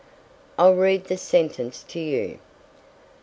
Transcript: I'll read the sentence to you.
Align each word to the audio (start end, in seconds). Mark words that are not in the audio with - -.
I'll 0.57 0.73
read 0.73 1.03
the 1.03 1.15
sentence 1.17 1.83
to 1.89 1.99
you. 1.99 2.39